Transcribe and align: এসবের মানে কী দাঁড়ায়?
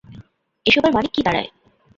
এসবের 0.65 0.91
মানে 0.93 1.07
কী 1.07 1.21
দাঁড়ায়? 1.23 1.49